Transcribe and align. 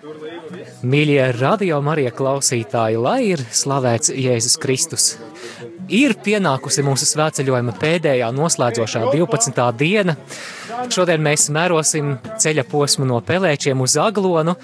Mīļie 0.00 1.24
radio 1.36 1.76
Marija 1.84 2.08
klausītāji, 2.16 2.96
lai 2.96 3.18
ir 3.34 3.40
slavēts 3.52 4.08
Jēzus 4.16 4.54
Kristus. 4.62 5.08
Ir 5.92 6.14
pienākusi 6.24 6.80
mūsu 6.86 7.04
svētceļojuma 7.04 7.74
pēdējā 7.76 8.30
noslēdzošā 8.32 9.02
12. 9.10 9.60
diena. 9.76 10.14
Šodien 10.88 11.20
mēs 11.20 11.50
mērosim 11.52 12.14
ceļa 12.40 12.64
posmu 12.70 13.10
no 13.10 13.18
Pelēčiem 13.20 13.84
uz 13.84 13.98
Aglonu, 14.00 14.56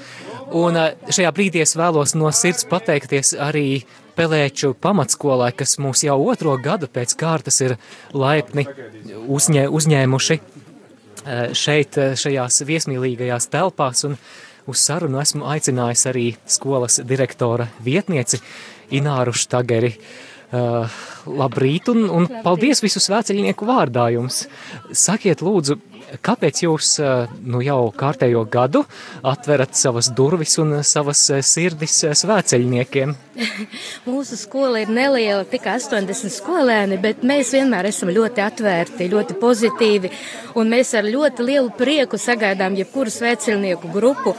un 0.57 0.81
eh, 0.81 0.97
šajā 1.13 1.35
brīdī 1.37 1.61
es 1.67 1.77
vēlos 1.77 2.17
no 2.17 2.33
sirds 2.33 2.65
pateikties 2.71 3.35
arī 3.37 3.83
Pelēču 4.17 4.73
pamatskolai, 4.81 5.51
kas 5.53 5.77
mūs 5.77 6.07
jau 6.07 6.17
otro 6.31 6.57
gadu 6.57 6.89
pēc 6.89 7.13
kārtas 7.21 7.61
ir 7.61 7.77
laipni 8.17 8.65
uzņē, 9.29 9.69
uzņēmuši 9.69 10.41
eh, 10.41 11.47
šeit, 11.53 12.01
eh, 12.01 12.17
šajās 12.25 12.63
viesmīlīgajās 12.73 13.53
telpās, 13.53 14.07
un 14.09 14.17
uz 14.67 14.83
sarunu 14.83 15.21
esmu 15.23 15.47
aicinājis 15.49 16.07
arī 16.11 16.27
skolas 16.51 17.01
direktora 17.07 17.69
vietnieci 17.85 18.41
Ināru 18.97 19.35
Štageri. 19.37 19.95
Uh, 20.47 20.87
labrīt 21.27 21.89
un, 21.91 22.05
un 22.07 22.29
paldies 22.45 22.79
visu 22.85 23.01
svēceļnieku 23.03 23.67
vārdā 23.67 24.05
jums. 24.15 24.45
Sakiet 24.95 25.43
lūdzu, 25.43 25.75
Kāpēc 26.23 26.63
jūs 26.63 26.97
nu, 27.43 27.61
jau 27.65 27.91
kārtējo 27.97 28.45
gadu 28.51 28.85
atverat 29.27 29.75
savas 29.75 30.09
durvis 30.15 30.55
un 30.63 30.79
savas 30.87 31.25
sirdis 31.43 31.99
svēceļniekiem? 32.21 33.15
Mūsu 34.07 34.39
skola 34.39 34.85
ir 34.85 34.93
neliela, 34.93 35.43
tikai 35.49 35.77
80 35.81 36.33
skolēni, 36.33 36.99
bet 37.03 37.25
mēs 37.27 37.51
vienmēr 37.57 37.89
esam 37.91 38.13
ļoti 38.15 38.45
atvērti, 38.45 39.09
ļoti 39.13 39.37
pozitīvi, 39.41 40.13
un 40.61 40.71
mēs 40.73 40.95
ar 40.97 41.09
ļoti 41.11 41.49
lielu 41.49 41.73
prieku 41.77 42.21
sagaidām 42.21 42.79
jebkuru 42.79 43.13
svēceļnieku 43.13 43.91
grupu. 43.93 44.37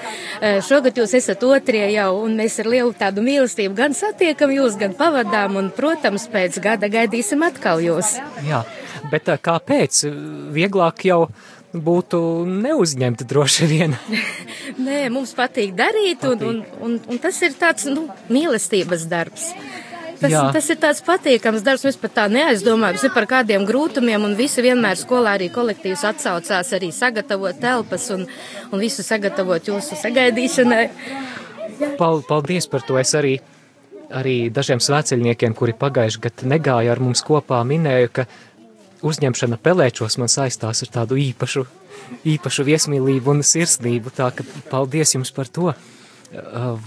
Šogad 0.65 0.97
jūs 0.97 1.17
esat 1.19 1.43
otrie 1.47 1.83
jau, 1.93 2.09
un 2.23 2.39
mēs 2.39 2.57
ar 2.63 2.71
lielu 2.71 2.95
tādu 2.97 3.25
mīlestību 3.27 3.77
gan 3.77 3.97
satiekam 3.97 4.55
jūs, 4.55 4.79
gan 4.79 4.95
pavadām, 4.97 5.59
un, 5.59 5.69
protams, 5.75 6.29
pēc 6.31 6.61
gada 6.63 6.89
gaidīsim 6.91 7.43
atkal 7.45 7.83
jūs. 7.83 8.15
Jā, 8.47 8.63
bet 9.11 9.29
kāpēc? 9.43 10.05
Vieglāk 10.55 11.05
jau 11.11 11.25
būtu 11.73 12.19
neuzņemti 12.47 13.27
droši 13.27 13.67
vien. 13.69 13.95
Nē, 14.87 15.07
mums 15.13 15.33
patīk 15.37 15.75
darīt. 15.77 16.23
Un, 16.27 16.45
un, 16.49 16.61
un, 16.81 16.95
un 17.11 17.19
tas 17.21 17.39
ir 17.45 17.57
tāds 17.59 17.87
nu, 17.91 18.07
mīlestības 18.31 19.07
darbs. 19.09 19.51
Tas, 20.17 20.31
Jā. 20.33 20.47
tas 20.49 20.65
ir 20.73 20.79
tāds 20.81 21.03
patīkams 21.05 21.61
darbs, 21.65 21.83
mēs 21.85 21.97
pat 22.01 22.15
tā 22.15 22.23
neaizdomājamies 22.33 23.13
par 23.13 23.27
kādiem 23.29 23.67
grūtumiem, 23.69 24.23
un 24.25 24.33
visi 24.37 24.63
vienmēr 24.65 24.97
skolā 24.97 25.35
arī 25.37 25.51
kolektīvs 25.53 26.07
atsaucās 26.09 26.71
arī 26.73 26.89
sagatavot 26.95 27.59
telpas 27.61 28.07
un, 28.15 28.25
un 28.71 28.81
visu 28.81 29.05
sagatavot 29.05 29.69
jūsu 29.69 29.99
sagaidīšanai. 30.01 30.87
Paldies 32.01 32.65
par 32.71 32.81
to! 32.87 32.97
Es 32.97 33.13
arī, 33.17 33.35
arī 34.09 34.49
dažiem 34.53 34.81
svēceļniekiem, 34.81 35.53
kuri 35.57 35.77
pagājuši 35.77 36.23
gadu 36.25 36.49
negāja 36.49 36.95
ar 36.95 37.03
mums 37.03 37.21
kopā, 37.27 37.61
minēju, 37.69 38.13
ka 38.17 38.25
uzņemšana 39.05 39.59
pelēčos 39.61 40.17
man 40.21 40.31
saistās 40.31 40.83
ar 40.85 40.93
tādu 40.93 41.17
īpašu, 41.21 41.65
īpašu 42.27 42.65
viesmīlību 42.67 43.35
un 43.35 43.43
sirsnību, 43.45 44.13
tā 44.15 44.31
ka 44.35 44.45
paldies 44.71 45.15
jums 45.15 45.33
par 45.35 45.49
to. 45.51 45.73
Uh, 46.27 46.79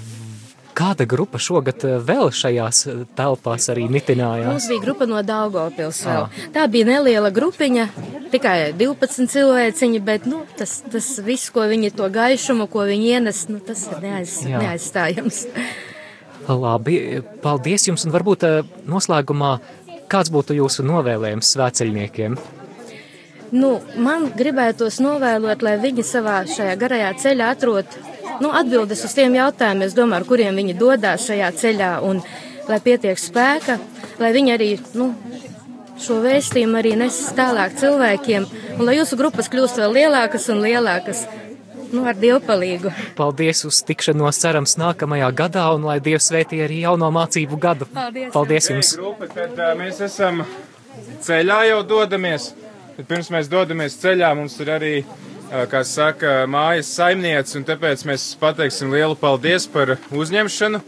kāda 0.76 1.06
grupa 1.08 1.40
šogad 1.40 1.84
uh, 1.86 1.98
vēl 2.04 2.30
šajās 2.34 2.82
uh, 2.90 3.02
telpās 3.16 3.68
arī 3.72 3.86
nitinājās? 3.92 4.50
Mums 4.50 4.68
bija 4.72 4.84
grupa 4.84 5.08
no 5.08 5.22
Daugavpils 5.26 6.02
vēl. 6.06 6.26
Ah. 6.26 6.48
Tā 6.54 6.66
bija 6.72 6.88
neliela 6.90 7.32
grupiņa, 7.34 7.86
tikai 8.32 8.56
12 8.78 9.30
cilvēciņi, 9.32 10.02
bet, 10.04 10.28
nu, 10.30 10.42
tas, 10.58 10.80
tas 10.92 11.12
viss, 11.24 11.52
ko 11.54 11.66
viņi 11.70 11.94
to 11.96 12.10
gaišumu, 12.12 12.68
ko 12.72 12.84
viņi 12.90 13.14
ienes, 13.16 13.46
nu, 13.52 13.62
tas 13.64 13.86
ir 13.88 14.04
neaiz, 14.04 14.40
Jā. 14.48 14.60
neaizstājams. 14.64 15.44
Labi, 16.50 17.20
paldies 17.44 17.84
jums 17.86 18.02
un 18.08 18.14
varbūt 18.14 18.42
noslēgumā 18.90 19.52
Kāds 20.10 20.30
būtu 20.34 20.56
jūsu 20.58 20.82
novēlējums 20.86 21.52
svēceļniekiem? 21.54 22.36
Nu, 23.50 23.76
man 23.98 24.28
gribētos 24.38 25.00
novēlot, 25.02 25.62
lai 25.66 25.76
viņi 25.82 26.04
savā 26.06 26.40
šajā 26.50 26.74
garajā 26.78 27.10
ceļā 27.22 27.50
atrod 27.54 27.96
nu, 28.42 28.50
atbildes 28.54 29.04
uz 29.06 29.14
tiem 29.14 29.34
jautājumiem, 29.38 29.90
domāju, 29.94 30.22
ar 30.22 30.26
kuriem 30.28 30.58
viņi 30.60 30.76
dodas 30.78 31.26
šajā 31.26 31.50
ceļā, 31.62 31.90
un 32.06 32.22
lai 32.70 32.78
pietiek 32.82 33.18
spēka, 33.18 33.78
lai 34.22 34.30
viņi 34.34 34.54
arī 34.54 34.70
nu, 34.98 35.10
šo 36.00 36.20
vēstījumu 36.24 36.78
arī 36.80 36.94
nes 36.98 37.18
tālāk 37.36 37.74
cilvēkiem, 37.80 38.46
un 38.78 38.86
lai 38.88 38.96
jūsu 38.98 39.18
grupas 39.20 39.50
kļūst 39.52 39.82
vēl 39.82 39.98
lielākas 39.98 40.48
un 40.52 40.62
lielākas 40.64 41.26
nu, 41.92 42.04
ar 42.08 42.18
dievpalīgu. 42.18 42.92
Paldies 43.18 43.64
uz 43.68 43.80
tikšanos 43.86 44.38
cerams 44.42 44.76
nākamajā 44.80 45.30
gadā 45.36 45.66
un 45.74 45.86
lai 45.88 45.98
Dievs 46.04 46.30
svētī 46.30 46.62
arī 46.64 46.82
jauno 46.84 47.10
mācību 47.14 47.58
gadu. 47.60 47.88
Paldies, 47.94 48.30
Paldies 48.34 48.70
jums! 48.72 48.92
Grupa, 49.00 49.28
tad, 49.30 49.56
uh, 49.58 49.72
mēs 49.78 50.00
esam 50.06 50.44
ceļā 51.26 51.58
jau 51.70 51.80
dodamies. 51.94 52.52
Tad 52.96 53.08
pirms 53.10 53.30
mēs 53.34 53.50
dodamies 53.50 53.98
ceļā, 54.02 54.30
mums 54.38 54.56
ir 54.62 54.72
arī, 54.76 54.94
uh, 55.02 55.64
kā 55.70 55.82
saka, 55.86 56.44
mājas 56.50 56.92
saimniece, 56.96 57.56
un 57.60 57.66
tāpēc 57.68 58.06
mēs 58.08 58.30
pateiksim 58.40 58.92
lielu 58.94 59.18
paldies 59.18 59.68
par 59.70 59.96
uzņemšanu. 60.10 60.82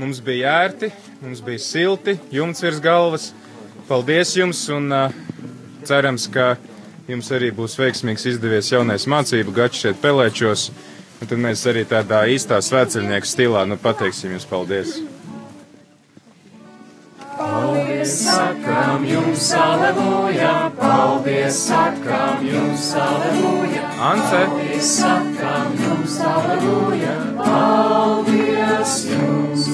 Mums 0.00 0.22
bija 0.24 0.54
ērti, 0.62 0.92
mums 1.20 1.42
bija 1.44 1.60
silti, 1.60 2.16
jumts 2.32 2.64
virs 2.64 2.80
galvas. 2.80 3.30
Paldies 3.90 4.36
jums 4.38 4.62
un 4.72 4.88
uh, 4.94 5.20
cerams, 5.84 6.28
ka 6.30 6.54
jums 7.10 7.30
arī 7.34 7.50
būs 7.54 7.76
veiksmīgs 7.80 8.26
izdevies 8.34 8.70
jaunais 8.72 9.06
mācību 9.10 9.54
gads 9.56 9.82
šeit 9.82 10.00
pelēčos. 10.02 10.70
Un 11.20 11.28
tad 11.28 11.40
mēs 11.42 11.66
arī 11.68 11.84
tādā 11.84 12.22
īstā 12.32 12.60
svētceļnieku 12.64 13.28
stilā 13.28 13.66
nu, 13.68 13.76
pateiksim 13.80 14.32
jums 14.32 14.46
paldies. 14.48 14.94
Paldies, 17.40 18.14
sakām 18.24 19.04
jums, 19.08 19.50
aleluja, 19.56 20.54
paldies, 20.76 21.60
sakām 21.68 22.44
jums, 22.44 22.88
aleluja. 23.00 23.84
Ance. 24.10 24.42
Paldies, 24.48 24.90
sakām 25.00 25.76
jums, 25.80 26.18
aleluja, 26.32 27.14
paldies 27.40 28.96
jums. 29.12 29.70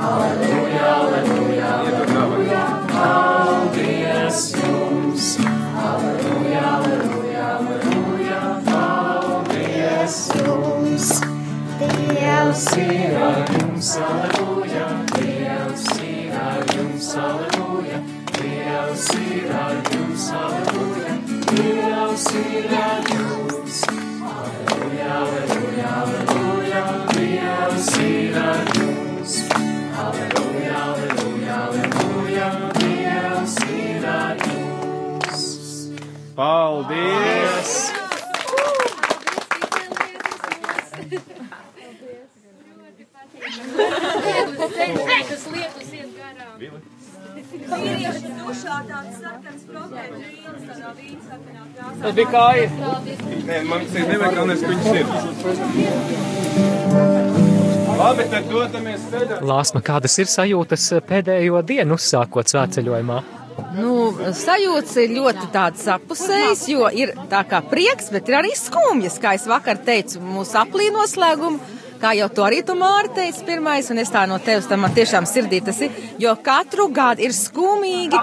Aleluja, 0.00 0.84
aleluja, 0.96 1.72
aleluja, 1.76 1.99
jums, 13.90 13.96
aleluja, 13.96 14.86
Dievs 15.16 15.86
ir 15.98 16.32
ar 16.32 16.62
jums, 16.74 17.14
aleluja, 17.16 17.98
Dievs 18.36 19.08
ir 19.18 19.50
ar 19.50 19.76
jums, 19.90 20.26
aleluja, 20.30 21.14
Dievs 21.50 22.26
ir 22.34 22.74
ar 22.82 23.02
jums. 23.10 23.80
Aleluja, 24.30 25.08
aleluja, 25.22 25.88
aleluja, 26.02 26.84
Dievs 27.16 27.90
ir 27.98 28.38
ar 28.44 28.70
jums. 28.78 29.34
Aleluja, 30.04 30.76
aleluja, 30.84 31.58
aleluja, 31.66 32.48
Dievs 32.78 33.58
ir 33.70 34.06
ar 34.06 34.46
jums. 34.46 35.44
Paldies! 36.36 37.29
Tas 52.00 52.14
bija 52.14 52.28
kāja. 52.30 52.66
Nē, 53.48 53.56
man 53.66 53.80
ir 53.82 54.06
nevajag, 54.12 54.34
galvenais, 54.36 54.60
ka 54.62 54.68
viņš 54.70 54.86
ir. 55.00 55.06
Labi, 58.00 58.24
tad 58.32 58.44
dodamies 58.48 59.02
ceļā. 59.10 59.36
Lāsma, 59.50 59.80
kādas 59.84 60.14
ir 60.22 60.28
sajūtas 60.30 60.84
pēdējo 61.08 61.58
dienu 61.66 61.98
uzsākot 61.98 62.46
svētceļojumā? 62.52 63.18
Nu, 63.76 63.90
sajūta 64.34 65.02
ir 65.04 65.10
ļoti 65.18 65.46
tāds 65.52 65.82
apusējs, 65.92 66.62
jo 66.72 66.88
ir 66.96 67.12
tā 67.30 67.42
kā 67.50 67.58
prieks, 67.70 68.08
bet 68.14 68.30
ir 68.30 68.34
arī 68.40 68.52
skumjas, 68.56 69.18
kā 69.20 69.34
es 69.36 69.44
vakar 69.50 69.76
teicu, 69.84 70.22
mūsu 70.24 70.54
aplī 70.62 70.86
noslēgumu. 70.94 71.58
Kā 72.00 72.14
jau 72.16 72.30
to 72.32 72.44
arī 72.46 72.62
tu 72.64 72.72
Māri 72.78 73.10
teici 73.12 73.44
pirmais, 73.44 73.88
un 73.92 74.00
es 74.00 74.10
tā 74.12 74.22
no 74.28 74.38
tevis 74.40 74.68
tam 74.70 74.80
man 74.84 74.94
tiešām 74.96 75.26
sirdī 75.28 75.58
tas 75.64 75.80
ir, 75.84 75.96
jo 76.22 76.32
katru 76.44 76.86
gadu 76.96 77.24
ir 77.26 77.34
skumīgi 77.36 78.16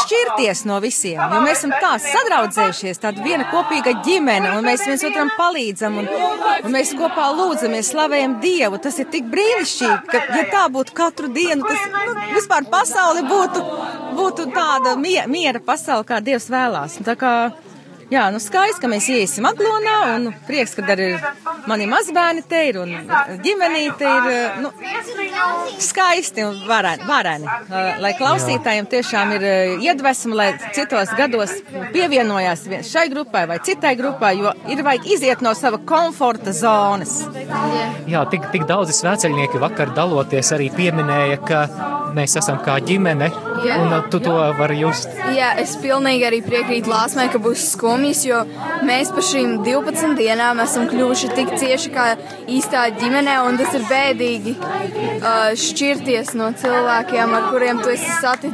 šķirties 0.00 0.64
no 0.66 0.80
visiem, 0.82 1.20
jo 1.20 1.42
mēs 1.44 1.60
esam 1.60 1.74
tā 1.82 1.92
sadraudzējušies, 2.02 3.00
tāda 3.02 3.22
viena 3.22 3.46
kopīga 3.52 3.94
ģimene, 4.06 4.56
un 4.56 4.66
mēs 4.66 4.82
viens 4.88 5.04
otram 5.06 5.30
palīdzam, 5.38 6.00
un, 6.02 6.10
un 6.66 6.74
mēs 6.74 6.94
kopā 6.98 7.28
lūdzamies, 7.38 7.92
slavējam 7.92 8.38
Dievu. 8.42 8.80
Tas 8.82 8.98
ir 9.02 9.10
tik 9.12 9.30
brīnišķīgi, 9.30 10.00
ka, 10.10 10.24
ja 10.40 10.48
tā 10.50 10.64
būtu 10.74 10.96
katru 10.96 11.30
dienu, 11.32 11.62
tas 11.68 11.86
nu, 11.94 12.16
vispār 12.34 12.66
pasauli 12.72 13.22
būtu, 13.28 13.62
būtu 14.18 14.50
tāda 14.56 14.96
miera 14.98 15.62
pasaule, 15.62 16.06
kā 16.08 16.18
Dievs 16.24 16.50
vēlās. 16.50 16.98
Un 17.00 17.06
tā 17.06 17.14
kā 17.20 17.36
Jā, 18.06 18.28
nu 18.30 18.38
skaisti, 18.38 18.78
ka 18.82 18.88
mēs 18.90 19.08
iesim 19.10 19.46
aglonā 19.48 19.94
un 20.14 20.28
prieks, 20.46 20.76
ka 20.78 20.84
arī 20.94 21.08
mani 21.66 21.88
mazbērni 21.90 22.44
te 22.46 22.60
ir 22.68 22.78
un 22.78 22.92
ģimenīte 23.42 24.06
ir, 24.06 24.28
nu, 24.62 24.70
skaisti 25.82 26.44
un 26.46 26.60
vareni, 26.68 27.02
vareni. 27.08 27.50
Lai 28.02 28.12
klausītājiem 28.18 28.86
tiešām 28.92 29.34
ir 29.38 29.46
iedvesma, 29.82 30.38
lai 30.38 30.48
citos 30.76 31.10
gados 31.18 31.56
pievienojās 31.96 32.66
šai 32.86 33.08
grupai 33.10 33.42
vai 33.50 33.58
citai 33.66 33.96
grupai, 33.98 34.36
jo 34.38 34.54
ir 34.70 34.84
vajag 34.86 35.10
iziet 35.16 35.42
no 35.42 35.56
sava 35.58 35.82
komforta 35.82 36.54
zonas. 36.54 37.18
Jā, 38.06 38.22
tik, 38.30 38.46
tik 38.54 38.68
daudzi 38.70 38.94
svēceļnieki 39.00 39.62
vakar 39.62 39.90
daloties 39.98 40.54
arī 40.54 40.70
pieminēja, 40.78 41.42
ka 41.42 41.66
mēs 42.14 42.38
esam 42.38 42.62
kā 42.62 42.78
ģimene, 42.86 43.32
Jā. 43.64 43.76
un 43.82 44.10
tu 44.10 44.20
to 44.20 44.34
vari 44.58 44.78
just. 44.80 45.08
Jā, 45.36 45.52
es 45.62 45.76
pilnīgi 45.80 46.26
arī 46.28 46.40
piekrītu 46.44 46.90
Lāsmai, 46.92 47.28
ka 47.32 47.40
būs 47.42 47.64
skumjas, 47.72 48.24
jo 48.28 48.42
mēs 48.86 49.12
pa 49.14 49.24
šīm 49.24 49.58
12 49.66 50.16
dienām 50.18 50.60
esam 50.64 50.88
kļuvuši 50.90 51.32
tik 51.36 51.54
cieši 51.60 51.92
kā 51.94 52.06
īstā 52.50 52.86
ģimene, 53.00 53.38
un 53.48 53.60
tas 53.60 53.76
ir 53.78 53.86
bēdīgi 53.88 54.56
uh, 54.58 55.52
šķirties 55.66 56.34
no 56.38 56.50
cilvēkiem, 56.60 57.36
ar 57.38 57.48
kuriem 57.52 57.82
tu 57.84 57.92
esi 57.94 58.10
sati 58.20 58.52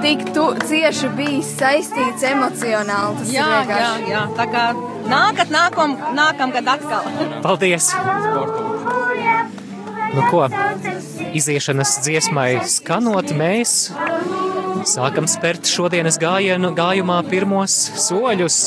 tik 0.00 0.24
tu, 0.34 0.46
cieši 0.66 1.10
bijis 1.16 1.50
saistīts 1.58 2.24
emocionāli. 2.30 3.20
Tas 3.20 3.34
jā, 3.34 3.48
jā, 3.68 3.90
jā, 4.08 4.24
tā 4.38 4.46
kā 4.50 4.66
nākat 5.10 5.52
nākam, 5.52 5.96
nākam, 6.16 6.54
kad 6.56 6.74
atkal. 6.76 7.10
Paldies! 7.44 7.92
Nu 10.10 10.26
ko, 10.30 10.46
iziešanas 11.36 11.98
dziesmai 12.04 12.60
skanot, 12.68 13.32
mēs 13.36 13.90
sākam 14.88 15.26
spērt 15.30 15.68
šodienas 15.68 16.18
gājienu, 16.20 16.72
gājumā 16.76 17.20
pirmos 17.28 17.76
soļus. 18.06 18.58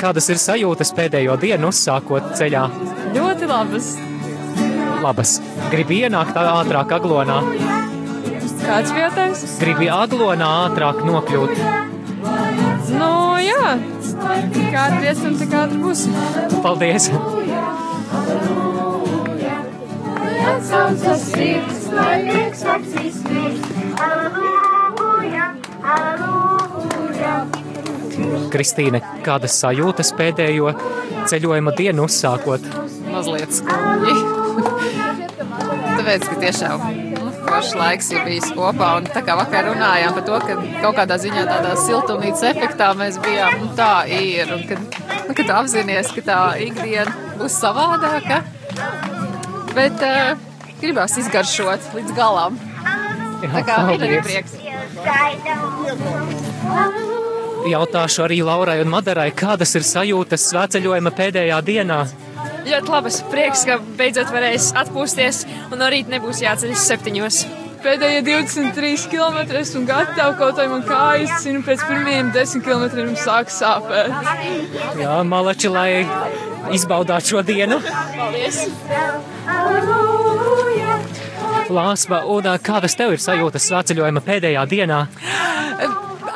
Kādas 0.00 0.28
ir 0.32 0.40
sajūtas 0.42 0.92
pēdējo 0.96 1.36
dienu 1.42 1.72
uzsākot 1.72 2.34
ceļā? 2.38 2.66
Ļoti 3.16 3.50
labas. 3.50 3.90
Labas. 5.04 5.38
Gribi 5.72 6.02
ienākt 6.06 6.38
ātrāk 6.40 6.94
aglonā. 6.98 7.40
Kāds 8.66 8.94
vietējs? 8.96 9.44
Gribi 9.60 9.90
aglonā 9.92 10.48
ātrāk 10.66 11.02
nokļūt. 11.06 11.60
Nu, 12.96 13.10
jā. 13.42 13.76
Kā 14.72 14.86
iesim, 15.04 15.36
tā 15.38 15.50
kā 15.50 15.66
būs. 15.70 16.06
Paldies! 16.64 17.10
Atsaucas 20.86 21.22
sirds, 21.32 21.86
lai 21.90 22.18
prieks 22.28 22.60
acīs 22.70 23.16
mirst. 23.26 23.64
Aleluja, 24.06 25.48
aleluja. 25.82 27.32
Kristīne, 28.52 29.00
kādas 29.26 29.56
sajūtas 29.64 30.12
pēdējo 30.14 30.70
ceļojuma 31.26 31.74
dienu 31.80 32.06
uzsākot? 32.06 32.70
Mazliet 33.10 33.58
skumji. 33.58 34.14
Tāpēc, 35.98 36.30
ka 36.30 36.38
tiešām 36.46 36.88
foršs 37.42 37.74
laiks 37.82 38.14
ir 38.14 38.22
bijis 38.30 38.54
kopā. 38.54 38.94
Un 39.00 39.10
tā 39.10 39.26
kā 39.26 39.34
vakar 39.42 39.66
runājām 39.72 40.14
par 40.20 40.26
to, 40.30 40.40
ka 40.46 40.58
kaut 40.86 41.02
kādā 41.02 41.18
ziņā 41.18 41.48
tādā 41.50 41.76
siltumnīcas 41.82 42.50
efektā 42.54 42.94
mēs 42.94 43.18
bijām, 43.26 43.62
un 43.66 43.74
tā 43.74 43.94
ir. 44.06 44.54
Un 44.54 44.62
kad, 44.70 44.98
nu, 45.26 45.34
kad 45.34 45.56
apzināties, 45.64 46.14
ka 46.14 46.28
tā 46.30 46.42
ikdiena 46.70 47.10
būs 47.40 47.58
savādāka, 47.58 48.44
bet 49.74 50.06
uh, 50.06 50.46
gribās 50.80 51.16
izgaršot 51.20 51.92
līdz 51.96 52.14
galam. 52.16 52.58
Jā, 53.42 53.50
Tā 53.52 53.62
kā 53.66 53.80
ir 53.94 54.04
arī 54.06 54.20
prieks. 54.24 54.56
Jautāšu 57.66 58.22
arī 58.24 58.38
Laurai 58.46 58.78
un 58.84 58.90
Madarai, 58.92 59.30
kādas 59.34 59.74
ir 59.76 59.84
sajūtas 59.86 60.46
svētceļojuma 60.52 61.12
pēdējā 61.16 61.58
dienā? 61.66 62.00
Ļoti 62.66 62.90
labas, 62.90 63.20
prieks, 63.30 63.62
ka 63.66 63.78
beidzot 63.98 64.30
varēs 64.34 64.72
atpūsties 64.78 65.44
un 65.70 65.78
no 65.82 65.90
rīta 65.92 66.14
nebūs 66.14 66.42
jāceļas 66.42 66.86
septiņos. 66.90 67.40
Pēdējie 67.86 68.22
23 68.26 69.06
km 69.12 69.38
un 69.78 69.86
gatavi 69.86 70.38
kaut 70.40 70.58
vai 70.58 70.66
man 70.72 70.82
kājas, 70.86 71.36
zinu, 71.44 71.62
pēc 71.66 71.84
pirmajiem 71.86 72.32
10 72.34 72.64
km 72.66 73.14
sāk 73.20 73.52
sāpēt. 73.54 74.10
Jā, 74.98 75.20
malači, 75.28 75.70
lai 75.70 75.90
izbaudāt 76.74 77.30
šo 77.30 77.46
dienu. 77.46 77.78
Paldies! 78.16 78.64
Lāsma, 81.72 82.22
un 82.30 82.46
kādas 82.62 82.94
tev 82.98 83.16
ir 83.16 83.22
sajūtas 83.22 83.66
svētceļojuma 83.70 84.22
pēdējā 84.26 84.62
dienā? 84.70 85.06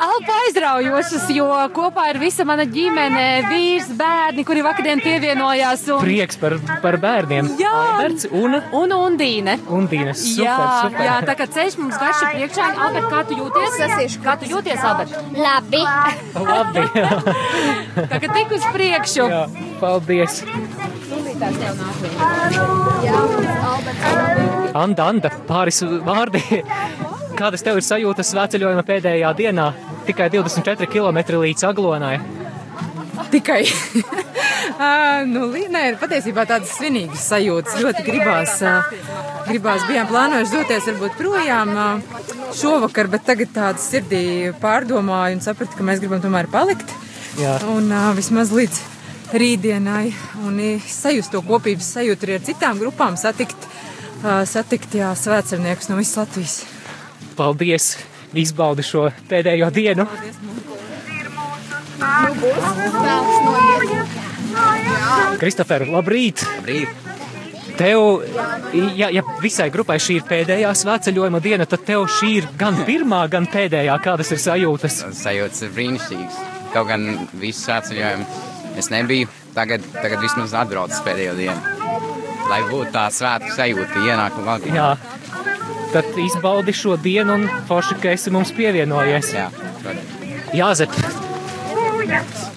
Alpa 0.01 0.33
aizraujošas, 0.47 1.27
jo 1.35 1.45
kopā 1.75 2.07
ir 2.09 2.17
visa 2.21 2.43
mana 2.47 2.65
ģimene, 2.69 3.25
vīrs, 3.51 3.91
bērni, 3.97 4.43
kuri 4.47 4.63
vakardien 4.65 5.01
pievienojās. 5.03 5.83
Un... 5.93 6.01
Prieks 6.01 6.39
par, 6.41 6.55
par 6.81 6.97
bērniem. 7.01 7.51
Jā, 7.61 7.71
Alberts 7.83 8.25
un, 8.29 8.57
un 8.77 8.95
Undīne. 8.97 9.59
Undīne, 9.69 10.15
super, 10.17 10.47
jā, 10.47 10.57
super. 10.87 11.05
jā, 11.05 11.17
tā 11.29 11.37
kā 11.37 11.47
ceļš 11.57 11.77
mums 11.83 11.99
garš 12.01 12.23
ir 12.25 12.33
priekšā. 12.39 12.69
Albert, 12.87 13.09
kā 13.13 13.23
tu 13.29 13.37
jūties? 13.43 13.77
Sasiešu, 13.77 14.23
kā 14.25 14.37
tu 14.41 14.49
jūties, 14.49 14.87
Albert? 14.89 15.17
Labi. 15.37 15.83
Labi. 16.49 16.87
tā 18.15 18.23
kā 18.23 18.33
tik 18.39 18.57
uz 18.57 18.71
priekšu. 18.73 19.29
Jā, 19.29 19.45
paldies. 19.83 20.41
Anda, 24.77 25.07
Anda, 25.09 25.31
pāris 25.47 25.81
vārdi. 26.05 26.41
Kādas 27.39 27.63
tev 27.65 27.79
ir 27.79 27.85
sajūtas 27.85 28.29
svētceļojuma 28.29 28.83
pēdējā 28.85 29.31
dienā? 29.39 29.71
Tikai 30.05 30.27
24 30.33 30.85
km 30.91 31.41
līdz 31.41 31.65
Aglonai. 31.71 32.19
Tikai. 33.33 33.63
nu, 35.33 35.49
nē, 35.49 35.83
patiesībā 36.01 36.45
tādas 36.49 36.75
svinīgas 36.77 37.25
sajūtas. 37.31 37.79
Ļoti 37.81 38.05
gribās, 38.05 38.61
gribās 39.49 39.89
bijām 39.89 40.13
plānojuši 40.13 40.57
doties 40.59 40.89
varbūt 40.91 41.17
projām 41.17 41.73
šovakar, 42.57 43.09
bet 43.15 43.25
tagad 43.31 43.53
tādas 43.57 43.89
sirdī 43.89 44.23
pārdomāju 44.61 45.39
un 45.39 45.45
sapratu, 45.49 45.73
ka 45.79 45.89
mēs 45.89 46.03
gribam 46.03 46.21
tomēr 46.21 46.51
palikt. 46.53 46.93
Jā. 47.41 47.57
Un 47.71 47.89
vismaz 48.17 48.53
līdz 48.53 49.00
rītdienai 49.33 50.11
un 50.45 50.59
sajust 50.87 51.31
to 51.33 51.41
kopības 51.45 51.93
sajūtu 51.97 52.27
arī 52.27 52.37
ar 52.37 52.45
citām 52.45 52.79
grupām 52.81 53.17
satikt, 53.19 53.67
satikt 54.49 54.95
jā, 54.99 55.11
svētcerniekus 55.17 55.91
no 55.91 55.99
visas 55.99 56.23
Latvijas. 56.23 56.57
Paldies! 57.37 57.93
Izbaudi 58.31 58.83
šo 58.87 59.09
pēdējo 59.27 59.67
dienu. 59.75 60.05
Kristofer, 65.41 65.83
labrīt! 65.91 66.45
labrīt. 66.55 67.01
Tev, 67.81 68.21
ja, 68.95 69.09
ja 69.09 69.23
visai 69.41 69.69
grupai 69.73 69.97
šī 70.01 70.19
ir 70.19 70.25
pēdējā 70.29 70.71
svētceļojuma 70.83 71.41
diena, 71.43 71.65
tad 71.65 71.85
tev 71.87 72.05
šī 72.19 72.31
ir 72.41 72.47
gan 72.59 72.77
pirmā, 72.87 73.23
gan 73.31 73.47
pēdējā. 73.51 73.97
Kādas 74.03 74.31
ir 74.35 74.41
sajūtas? 74.43 75.01
Sajūtas 75.17 75.65
ir 75.65 75.75
brīnišķīgas. 75.75 76.39
Kaut 76.71 76.87
gan 76.91 77.07
visu 77.41 77.65
svētceļojumu 77.65 78.50
es 78.79 78.91
nebiju, 78.93 79.29
tagad, 79.55 79.85
tagad 79.97 80.21
vismaz 80.23 80.53
atbraucu 80.57 81.01
pēdējo 81.05 81.35
dienu. 81.39 81.77
Lai 82.51 82.61
būtu 82.67 82.91
tā 82.93 83.07
svētku 83.13 83.51
sajūta, 83.55 84.03
ienākuma 84.03 84.55
valgā. 84.55 84.75
Jā, 84.75 84.89
tad 85.93 86.17
izbaudi 86.19 86.75
šo 86.75 86.97
dienu 86.99 87.39
un 87.39 87.47
forši, 87.69 87.99
ka 88.03 88.15
esi 88.15 88.33
mums 88.33 88.51
pievienojies. 88.55 89.33
Jā, 89.35 89.49
Jāzep, 90.51 90.91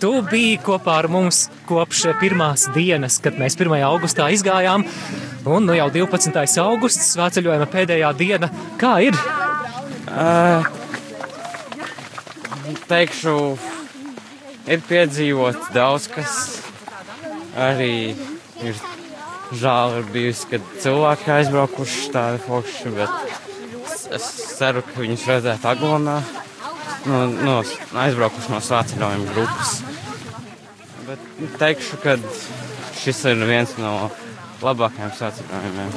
tu 0.03 0.17
biji 0.27 0.57
kopā 0.67 0.97
ar 1.05 1.09
mums 1.13 1.45
kopš 1.69 2.09
pirmās 2.19 2.67
dienas, 2.75 3.21
kad 3.23 3.39
mēs 3.39 3.55
1. 3.55 3.77
augustā 3.87 4.27
izgājām, 4.35 4.83
un 5.47 5.69
nu 5.69 5.77
jau 5.79 5.87
12. 5.95 6.41
augusts, 6.63 7.13
svētceļojuma 7.15 7.69
pēdējā 7.71 8.11
diena. 8.19 8.51
Kā 8.81 8.97
ir? 9.07 9.19
Uh, 10.11 10.67
teikšu, 12.91 13.37
ir 14.71 14.85
piedzīvots 14.89 15.71
daudz 15.75 16.09
kas 16.13 16.37
arī 17.57 18.15
ir 18.65 18.79
žēl 19.55 19.99
ir 20.01 20.09
bijusi, 20.15 20.49
kad 20.51 20.71
cilvēki 20.83 21.33
aizbraukuši 21.39 22.11
tādi 22.15 22.41
forši, 22.47 22.93
bet 22.97 24.15
es 24.15 24.29
ceru, 24.59 24.83
ka 24.87 25.03
viņus 25.03 25.27
redzēt 25.31 25.67
aglomā, 25.69 26.19
no, 27.07 27.21
no, 27.31 27.57
aizbraukuši 28.05 28.55
no 28.55 28.61
svētceļojuma 28.65 29.35
grupas. 29.35 29.77
Bet 31.05 31.57
teikšu, 31.61 32.01
ka 32.03 32.17
šis 33.03 33.25
ir 33.31 33.45
viens 33.49 33.75
no 33.79 33.95
labākajiem 34.65 35.13
svētceļojumiem. 35.19 35.91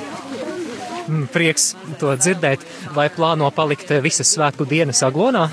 Prieks 1.32 1.72
to 2.02 2.12
dzirdēt. 2.20 2.66
Vai 2.96 3.08
plāno 3.14 3.48
palikt 3.56 3.94
visas 4.04 4.28
svētku 4.36 4.68
dienas 4.68 5.00
aglonā? 5.08 5.46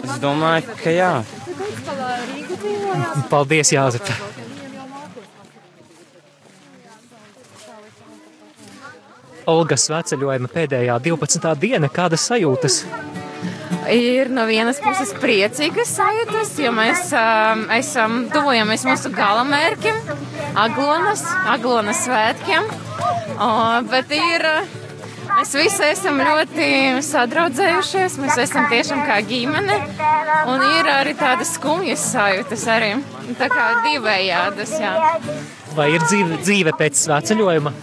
Es 0.00 0.16
domāju, 0.22 0.78
ka 0.80 0.94
jā. 0.94 1.12
Paldies, 3.30 3.72
Jāzep! 3.74 4.08
Olga 9.50 9.76
svētceļojuma 9.80 10.50
pēdējā 10.52 10.96
12. 11.02 11.54
diena, 11.58 11.88
kādas 11.90 12.26
sajūtas? 12.28 12.82
Ir 13.90 14.28
no 14.30 14.44
vienas 14.46 14.78
puses 14.82 15.10
priecīgas 15.18 15.90
sajūtas, 15.96 16.52
jo 16.62 16.70
mēs 16.76 17.08
um, 17.16 17.64
esam 17.74 18.26
tuvojamies 18.30 18.84
mūsu 18.86 19.10
galamērķim, 19.14 19.98
Aglonas, 20.60 21.24
Aglonas 21.50 22.04
svētkiem. 22.04 22.68
O, 23.40 23.50
bet 23.90 24.12
ir, 24.14 24.46
mēs 25.36 25.54
visi 25.58 25.84
esam 25.86 26.20
ļoti 26.20 26.66
sadraudzējušies, 27.06 28.18
mēs 28.22 28.38
esam 28.44 28.68
tiešām 28.70 29.04
kā 29.08 29.20
ģimene, 29.28 29.78
un 30.50 30.66
ir 30.78 30.90
arī 30.92 31.14
tādas 31.18 31.54
skumjas 31.56 32.04
sajūtas 32.12 32.66
arī, 32.74 32.92
tā 33.40 33.50
kā 33.52 33.70
divējādas, 33.86 34.76
jā. 34.82 34.94
Vai 35.76 35.90
ir 35.94 36.04
dzīve, 36.04 36.40
dzīve 36.42 36.74
pēc 36.78 36.98
svētceļojuma? 37.04 37.74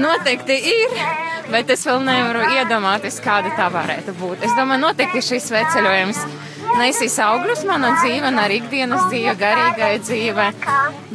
Noteikti 0.00 0.56
ir, 0.70 1.00
bet 1.50 1.70
es 1.74 1.82
vēl 1.86 2.02
nevaru 2.06 2.46
iedomāties, 2.54 3.18
kāda 3.24 3.52
tā 3.58 3.70
varētu 3.72 4.14
būt. 4.20 4.46
Es 4.46 4.54
domāju, 4.58 4.84
noteikti 4.86 5.22
šis 5.32 5.50
veceļojums 5.54 6.24
nesīs 6.78 7.16
augļus 7.24 7.64
manā 7.68 7.92
dzīvē, 8.00 8.30
arī 8.44 8.60
ikdienas 8.60 9.06
dzīve, 9.10 9.34
garīgai 9.40 9.92
dzīve. 10.02 10.46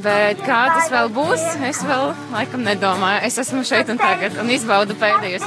Bet 0.05 0.41
kā 0.45 0.61
tas 0.73 0.91
vēl 0.93 1.09
būs, 1.15 1.45
es 1.69 1.81
vēl 1.87 2.11
laikam 2.33 2.65
nedomāju. 2.65 3.23
Es 3.27 3.39
esmu 3.41 3.63
šeit 3.67 3.89
un 3.93 4.01
tagad 4.01 4.37
un 4.41 4.51
izbaudu 4.53 4.97
pēdējās 5.01 5.45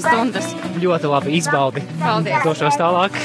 stundas. 0.00 0.52
Ļoti 0.80 1.12
labi 1.12 1.36
izbaudi. 1.38 1.84
Paldies. 2.00 2.42
Došos 2.46 2.80
tālāk. 2.80 3.18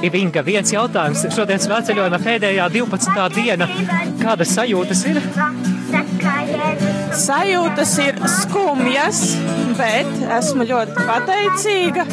Ivinga, 0.00 0.40
viens 0.40 0.72
jautājums. 0.72 1.26
Šodien 1.36 1.60
svētceļojuma 1.60 2.22
pēdējā 2.24 2.70
12. 2.72 3.26
diena. 3.36 3.68
Kādas 4.22 4.56
sajūtas 4.56 5.04
ir? 5.12 5.20
Sajūtas 7.20 7.90
ir 8.00 8.16
skumjas, 8.32 9.18
bet 9.76 10.08
esmu 10.38 10.64
ļoti 10.70 11.04
pateicīga 11.04 12.06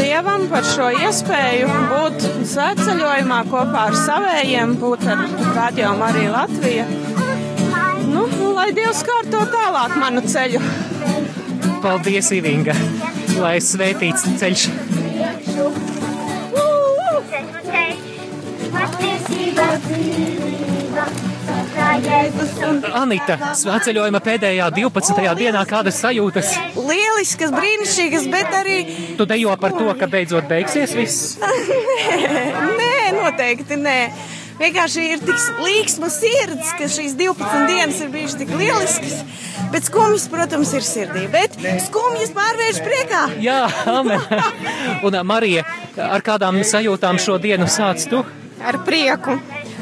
Dievam 0.00 0.46
par 0.50 0.64
šo 0.66 0.88
iespēju 1.04 1.68
būt 1.90 2.24
svētceļojumā 2.50 3.38
kopā 3.50 3.84
ar 3.90 3.98
savējiem, 3.98 4.74
būt 4.80 5.06
ar 5.12 5.22
Radio 5.54 5.92
Mariju 6.00 6.32
Latviju. 6.34 6.88
Nu, 8.10 8.24
lai 8.56 8.70
Dievs 8.74 9.04
kārto 9.06 9.44
tālāk 9.54 9.94
manu 10.00 10.24
ceļu. 10.26 10.64
Paldies, 11.84 12.32
Ivinga, 12.34 12.74
lai 13.38 13.56
svētīts 13.62 14.26
ceļš. 14.40 14.66
Anita, 23.00 23.36
svētceļojuma 23.58 24.20
pēdējā 24.24 24.66
12. 24.76 25.24
dienā 25.38 25.62
kādas 25.68 26.00
sajūtas? 26.02 26.52
Lieliskas, 26.76 27.52
brīnišķīgas, 27.54 28.26
bet 28.32 28.56
arī. 28.60 28.78
Tu 29.18 29.26
dejo 29.28 29.56
par 29.60 29.74
to, 29.76 29.88
ka 29.98 30.08
beidzot 30.10 30.48
beigsies 30.50 30.94
viss? 30.96 31.38
nē, 32.80 32.92
noteikti 33.18 33.80
nē. 33.80 33.98
Vienkārši 34.60 35.04
ir 35.14 35.22
tik 35.24 35.60
līksma 35.64 36.10
sirds, 36.12 36.74
ka 36.76 36.88
šīs 36.92 37.14
12 37.16 37.70
dienas 37.70 38.00
ir 38.04 38.10
bijušas 38.12 38.40
tik 38.42 38.50
lieliskas. 38.52 39.22
Bet 39.72 39.86
skumjas, 39.88 40.26
protams, 40.28 40.74
ir 40.76 40.84
sirdī. 40.84 41.24
Bet 41.32 41.56
skumjas 41.86 42.34
pārvērš 42.36 42.82
priekā. 42.84 43.22
Jā, 43.40 43.62
amen. 43.88 44.20
Un 45.06 45.16
Marija, 45.24 45.64
ar 46.10 46.24
kādām 46.26 46.60
sajūtām 46.66 47.20
šo 47.22 47.38
dienu 47.40 47.70
sāc 47.72 48.04
tu? 48.10 48.20
Ar 48.60 48.76
prieku 48.84 49.38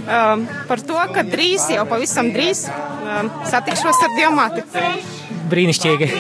um, 0.09 0.47
par 0.69 0.83
to, 0.85 0.99
ka 1.15 1.25
drīz, 1.27 1.69
jau 1.75 1.85
pavisam 1.91 2.33
drīz, 2.35 2.67
um, 2.69 3.31
satikšos 3.49 4.03
ar 4.07 4.17
Dievmāti. 4.17 4.65
Brīnišķīgi. 5.49 6.11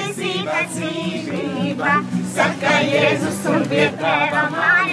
Saka 2.38 2.76
Jēzus 2.86 3.40
un 3.50 3.66
pie 3.70 3.88
tēva 3.98 4.46
Marīvē. 4.54 4.87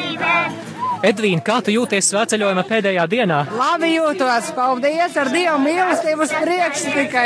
Edvīna, 1.06 1.42
kā 1.46 1.60
tu 1.62 1.74
jūties 1.74 2.08
svētceļojuma 2.10 2.64
pēdējā 2.66 3.04
dienā? 3.12 3.40
Labi 3.54 3.92
jūtos, 3.94 4.48
paldies 4.58 5.18
ar 5.22 5.30
Dievu 5.34 5.58
mīlestību 5.62 6.26
uz 6.26 6.34
priekšu 6.34 6.94
tikai. 6.96 7.26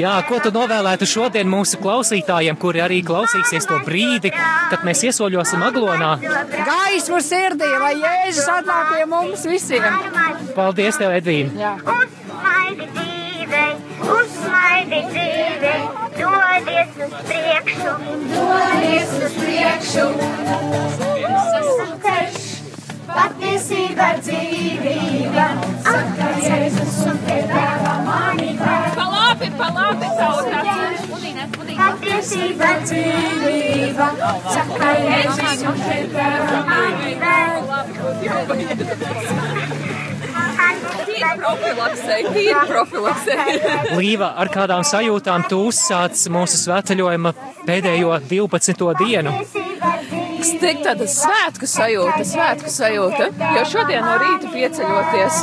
Jā, 0.00 0.14
ko 0.28 0.38
tu 0.40 0.52
novēlētu 0.54 1.08
šodien 1.10 1.50
mūsu 1.50 1.80
klausītājiem, 1.82 2.56
kuri 2.60 2.80
arī 2.84 3.02
klausīsies 3.04 3.68
to 3.68 3.80
brīdi, 3.84 4.32
kad 4.32 4.86
mēs 4.88 5.04
iesoļosim 5.10 5.66
aglonā? 5.68 6.14
Gaismu 6.54 7.20
sirdī, 7.24 7.68
lai 7.82 7.92
Jēzus 8.00 8.48
atnāk 8.56 8.94
pie 8.94 9.04
mums 9.10 9.44
visiem. 9.50 9.84
Paldies 10.56 11.00
tev, 11.00 11.12
Edvīna! 11.20 11.52
Jā. 11.60 11.74
Uzsmaidi 11.84 12.88
dzīvei, 12.96 13.72
uzsmaidi 14.16 15.02
dzīvei, 15.10 15.80
dodies 16.16 17.00
uz 17.04 17.14
priekšu, 17.28 17.94
dodies 18.32 19.16
uz 19.28 19.38
priekšu. 19.42 20.08
Ceļš, 22.00 22.39
patiesība 23.14 24.08
dzīvība, 24.20 25.46
saka 25.86 26.28
Jēzus 26.44 26.98
un 27.10 27.18
pie 27.26 27.38
tēva 27.50 27.94
manība. 28.06 28.74
Palabi, 28.96 29.50
palabi, 29.58 30.10
tauta! 30.18 30.62
Patiesība 31.80 32.70
dzīvība, 32.84 34.08
saka 34.50 34.92
Jēzus 35.04 35.64
un 35.70 35.82
pie 35.86 36.00
tēva 36.14 36.60
manība. 36.68 37.34
Tīri 41.10 41.30
profilaksei, 41.40 42.20
tīri 42.34 42.60
profilaksei. 42.68 43.56
Līva, 43.98 44.34
ar 44.40 44.50
kādām 44.52 44.84
sajūtām 44.86 45.48
tu 45.50 45.64
uzsāc 45.70 46.22
mūsu 46.32 46.60
svētceļojuma 46.64 47.34
pēdējo 47.66 48.20
12. 48.30 48.94
dienu? 49.00 49.34
Es 50.40 50.54
teiktu, 50.56 50.84
tāda 50.86 51.06
svētku 51.10 51.68
sajūta, 51.68 52.24
svētku 52.24 52.70
sajūta, 52.72 53.26
jo 53.58 53.64
šodien 53.68 54.04
no 54.06 54.14
rīta 54.22 54.48
pieceļoties. 54.54 55.40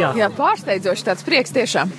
Jā. 0.00 0.10
Jā, 0.18 0.28
pārsteidzoši 0.36 1.06
tāds 1.08 1.24
prieks 1.26 1.54
tiešām. 1.56 1.92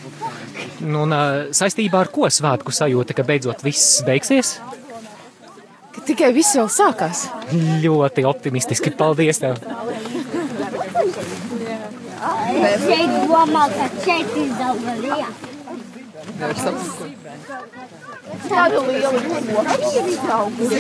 Nu, 0.81 1.03
un, 1.05 1.15
saistībā 1.58 2.03
ar 2.05 2.12
ko 2.13 2.29
svētku 2.29 2.74
sajūta, 2.74 3.15
ka 3.17 3.25
beidzot 3.25 3.65
viss 3.65 4.01
beigsies? 4.05 4.55
Ka 5.91 6.05
tikai 6.08 6.31
viss 6.38 6.55
vēl 6.58 6.70
sākās. 6.72 7.25
Ļoti 7.84 8.25
optimistiski. 8.29 8.93
Paldies! 8.98 9.41
Tev. 9.41 9.58
Šeit 12.86 13.15
domā, 13.29 13.65
ka 13.74 13.89
šeit 14.05 14.29
saprast. 16.62 17.01
Tāda 18.48 18.79
liela 18.86 19.12
izaugusi. 20.12 20.79